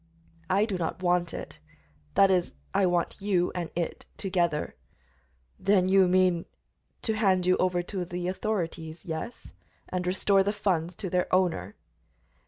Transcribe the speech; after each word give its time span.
"I 0.49 0.65
do 0.65 0.79
not 0.79 1.03
want 1.03 1.31
it; 1.31 1.59
that 2.15 2.31
is, 2.31 2.53
I 2.73 2.87
want 2.87 3.17
you 3.21 3.51
and 3.53 3.69
it 3.75 4.07
together." 4.17 4.73
"Then 5.59 5.89
you 5.89 6.07
mean" 6.07 6.45
"To 7.03 7.13
hand 7.13 7.45
you 7.45 7.55
over 7.57 7.83
to 7.83 8.03
the 8.03 8.27
authorities, 8.27 9.01
yes, 9.05 9.53
and 9.89 10.07
restore 10.07 10.41
the 10.41 10.53
funds 10.53 10.95
to 10.95 11.09
their 11.11 11.31
owner." 11.31 11.75